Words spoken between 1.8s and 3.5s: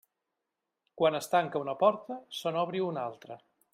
porta, se n'obri una altra.